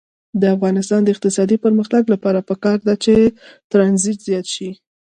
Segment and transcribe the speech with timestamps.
[0.41, 3.13] د افغانستان د اقتصادي پرمختګ لپاره پکار ده چې
[3.71, 4.69] ترانزیت زیات شي.